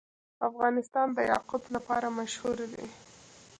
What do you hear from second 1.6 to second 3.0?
لپاره مشهور دی.